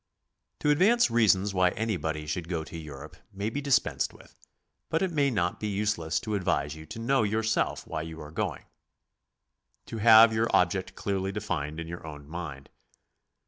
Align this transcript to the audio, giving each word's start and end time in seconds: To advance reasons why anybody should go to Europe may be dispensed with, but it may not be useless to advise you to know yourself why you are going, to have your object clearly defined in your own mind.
To 0.61 0.71
advance 0.71 1.11
reasons 1.11 1.53
why 1.53 1.69
anybody 1.69 2.25
should 2.25 2.47
go 2.49 2.63
to 2.63 2.75
Europe 2.75 3.17
may 3.31 3.51
be 3.51 3.61
dispensed 3.61 4.15
with, 4.15 4.35
but 4.89 5.03
it 5.03 5.11
may 5.11 5.29
not 5.29 5.59
be 5.59 5.67
useless 5.67 6.19
to 6.21 6.33
advise 6.33 6.73
you 6.73 6.87
to 6.87 6.97
know 6.97 7.21
yourself 7.21 7.85
why 7.85 8.01
you 8.01 8.19
are 8.19 8.31
going, 8.31 8.65
to 9.85 9.99
have 9.99 10.33
your 10.33 10.47
object 10.55 10.95
clearly 10.95 11.31
defined 11.31 11.79
in 11.79 11.87
your 11.87 12.03
own 12.07 12.27
mind. 12.27 12.71